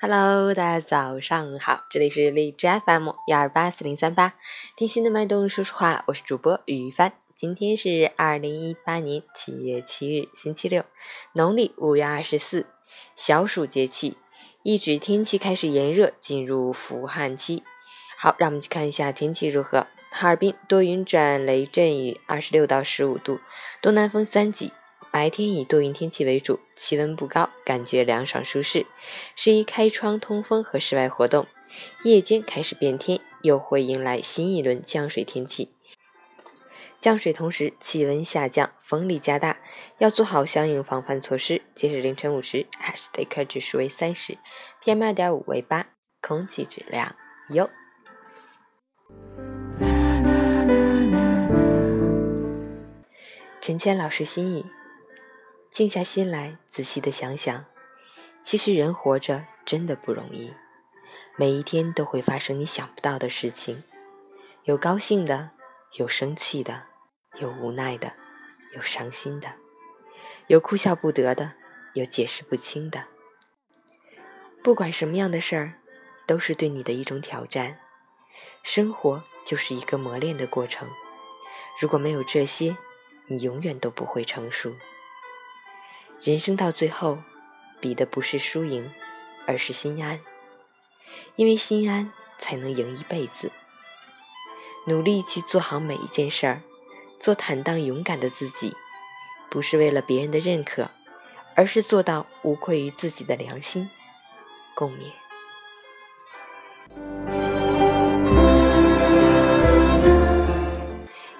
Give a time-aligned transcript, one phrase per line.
[0.00, 4.34] Hello，大家早上好，这里是荔枝 FM 幺二八四零三八，
[4.76, 7.14] 听心的脉动说实话，我是主播于帆。
[7.34, 10.84] 今天是二零一八年七月七日，星期六，
[11.32, 12.66] 农历五月二十四，
[13.16, 14.16] 小暑节气，
[14.62, 17.64] 一指天气开始炎热，进入伏旱期。
[18.16, 19.88] 好，让我们去看一下天气如何。
[20.12, 23.40] 哈尔滨多云转雷阵雨，二十六到十五度，
[23.82, 24.72] 东南风三级。
[25.10, 28.86] 白天以多云天气为主，气温不高，感觉凉爽舒适，
[29.34, 31.46] 适宜开窗通风和室外活动。
[32.04, 35.74] 夜间开始变天，又会迎来新一轮降水天气。
[37.00, 39.58] 降水同时，气温下降，风力加大，
[39.98, 41.62] 要做好相应防范措施。
[41.74, 44.36] 截止凌晨五时，海市钛克指数为三十
[44.82, 45.86] ，PM 二点五为八，
[46.20, 47.14] 空气质量
[47.50, 47.70] 优。
[53.60, 54.64] 陈谦老师心语。
[55.70, 57.64] 静下心来，仔细的想想，
[58.42, 60.52] 其实人活着真的不容易。
[61.36, 63.84] 每一天都会发生你想不到的事情，
[64.64, 65.50] 有高兴的，
[65.92, 66.86] 有生气的，
[67.38, 68.12] 有无奈的，
[68.74, 69.54] 有伤心的，
[70.48, 71.52] 有哭笑不得的，
[71.92, 73.04] 有解释不清的。
[74.64, 75.74] 不管什么样的事儿，
[76.26, 77.78] 都是对你的一种挑战。
[78.64, 80.88] 生活就是一个磨练的过程，
[81.80, 82.76] 如果没有这些，
[83.26, 84.74] 你永远都不会成熟。
[86.20, 87.18] 人生到最后，
[87.80, 88.92] 比的不是输赢，
[89.46, 90.20] 而是心安。
[91.36, 93.52] 因为心安，才能赢一辈子。
[94.86, 96.62] 努力去做好每一件事儿，
[97.20, 98.74] 做坦荡勇敢的自己，
[99.48, 100.90] 不是为了别人的认可，
[101.54, 103.88] 而是做到无愧于自己的良心。
[104.74, 105.12] 共勉。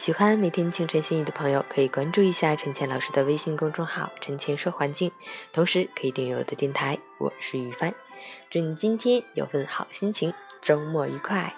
[0.00, 5.12] 喜欢每天清晨心语的朋友，可以关注一下陈倩老师的微信公众号“陈倩说环境”，
[5.52, 6.98] 同时可以订阅我的电台。
[7.18, 7.94] 我是雨帆，
[8.48, 10.32] 祝你今天有份好心情，
[10.62, 11.54] 周末愉快。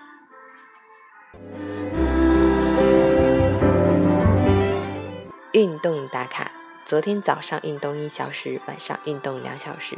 [5.53, 6.51] 运动打卡：
[6.85, 9.97] 昨天早上运动一小时，晚上运动两小时，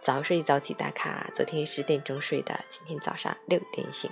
[0.00, 1.28] 早睡早起打卡。
[1.34, 4.08] 昨天十点钟睡的，今天早上六点醒。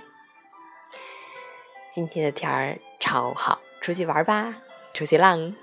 [1.93, 3.61] 今天的天儿超好。
[3.81, 4.55] 出去玩吧，
[4.93, 5.53] 出去浪。